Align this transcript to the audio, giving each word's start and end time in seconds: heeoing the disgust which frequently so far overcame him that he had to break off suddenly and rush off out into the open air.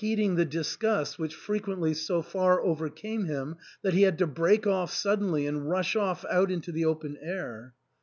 heeoing 0.01 0.35
the 0.35 0.45
disgust 0.45 1.19
which 1.19 1.35
frequently 1.35 1.93
so 1.93 2.23
far 2.23 2.59
overcame 2.63 3.25
him 3.25 3.55
that 3.83 3.93
he 3.93 4.01
had 4.01 4.17
to 4.17 4.25
break 4.25 4.65
off 4.65 4.91
suddenly 4.91 5.45
and 5.45 5.69
rush 5.69 5.95
off 5.95 6.25
out 6.25 6.49
into 6.49 6.71
the 6.71 6.83
open 6.83 7.15
air. 7.21 7.71